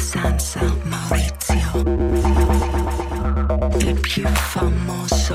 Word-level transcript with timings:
Sansa 0.00 0.60
Maurizio, 0.84 1.82
il 3.78 4.00
più 4.00 4.26
famoso. 4.26 5.34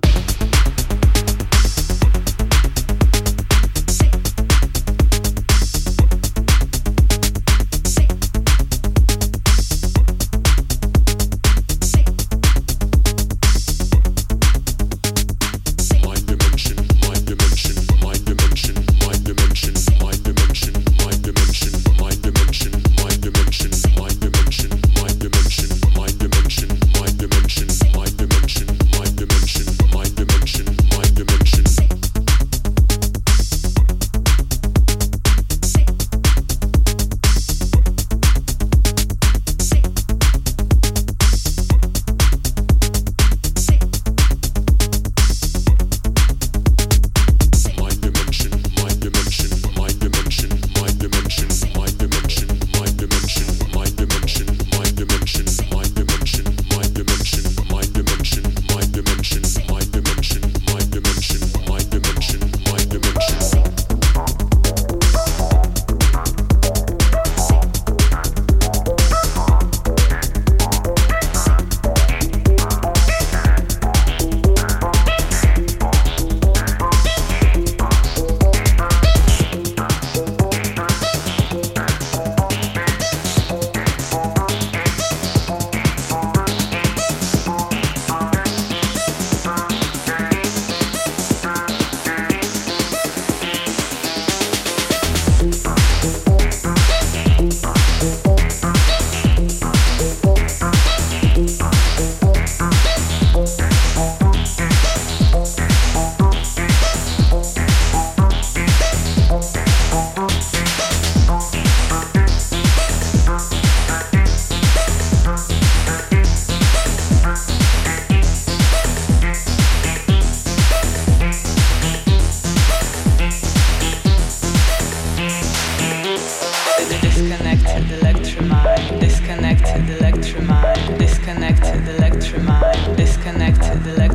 electromine, 128.41 128.99
disconnected 128.99 129.81
electromind. 129.99 130.97
disconnected 130.97 131.81
electromind. 131.95 132.97
disconnected 132.97 133.77
electromine. 133.83 134.10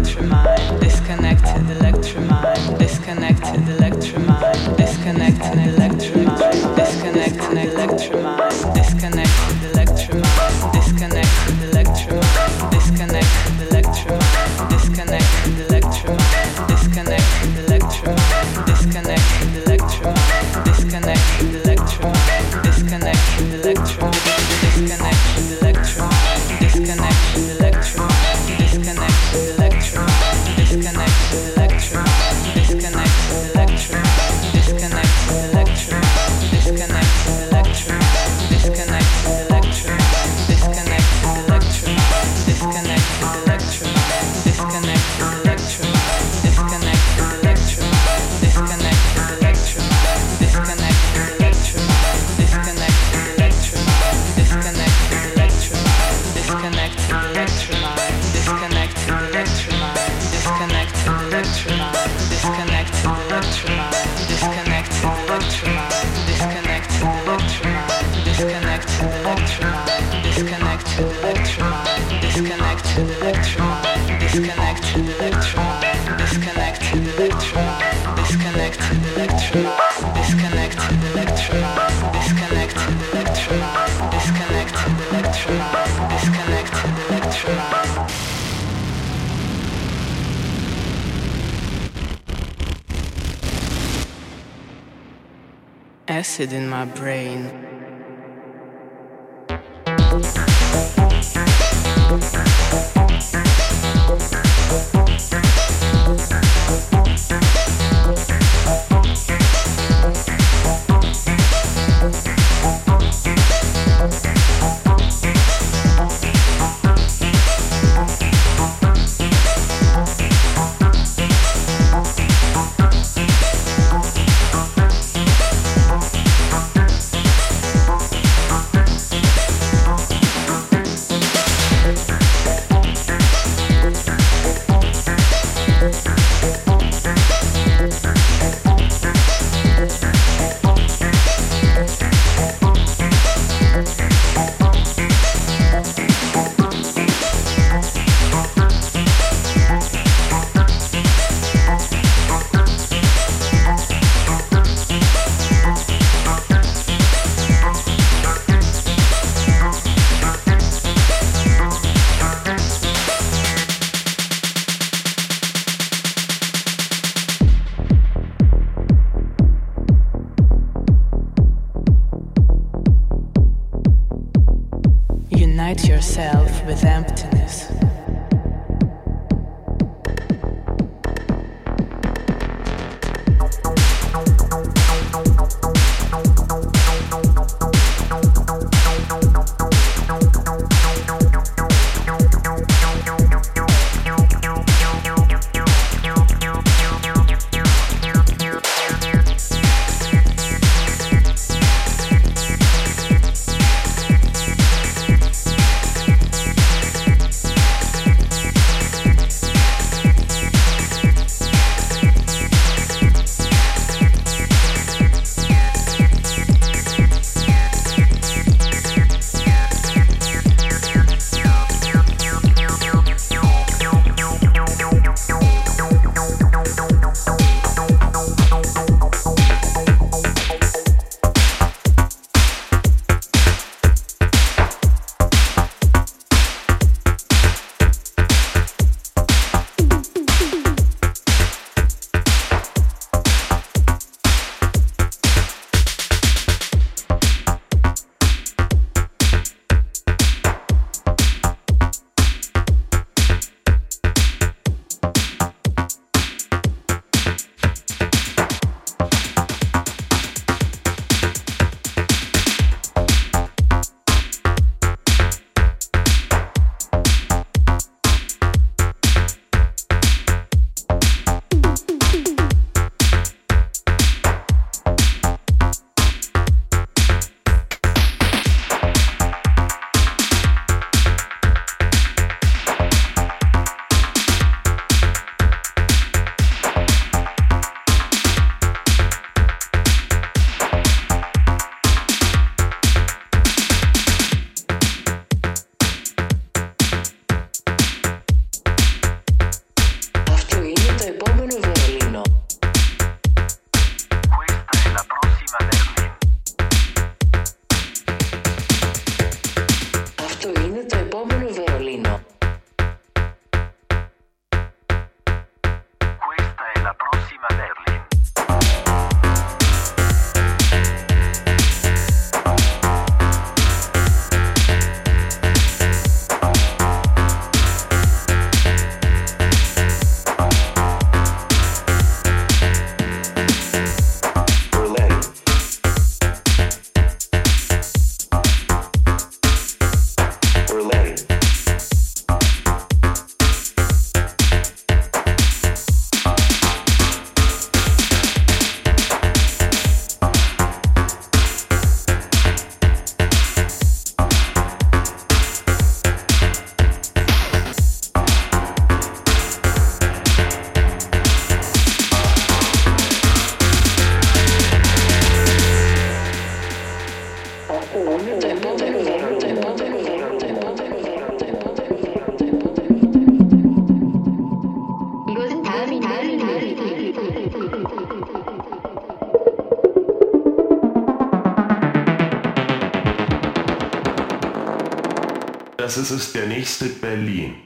ist 385.96 386.10
es 386.10 386.32
der 386.32 386.46
nächste 386.46 386.86
Berlin. 386.86 387.65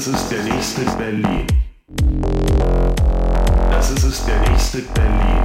ist 0.00 0.06
es 0.06 0.28
der 0.30 0.42
nächste 0.44 0.80
Berlin. 0.96 1.46
Das 3.70 3.90
ist 3.90 4.04
es 4.04 4.24
der 4.24 4.40
nächste 4.48 4.78
Berlin. 4.78 5.39